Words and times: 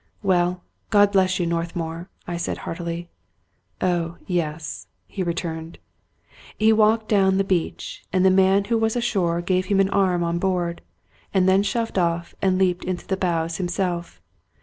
"Well, 0.23 0.63
God 0.89 1.11
bless 1.11 1.39
you, 1.39 1.45
Northmour!" 1.45 2.09
I 2.27 2.35
said 2.35 2.57
heartily." 2.65 3.11
Oh, 3.81 4.17
yes," 4.25 4.87
he 5.05 5.21
returned. 5.21 5.77
He 6.57 6.73
walked 6.73 7.07
down 7.07 7.37
the 7.37 7.43
beach; 7.43 8.03
and 8.11 8.25
the 8.25 8.31
man 8.31 8.63
who 8.63 8.79
was 8.79 8.95
ashore 8.95 9.41
gave 9.43 9.67
him 9.67 9.79
an 9.79 9.89
arm 9.91 10.23
on 10.23 10.39
board, 10.39 10.81
and 11.35 11.47
then 11.47 11.61
shoved 11.61 11.99
off 11.99 12.33
and 12.41 12.57
leaped 12.57 12.83
into 12.83 13.05
the 13.05 13.15
bows 13.15 13.57
himself. 13.57 14.19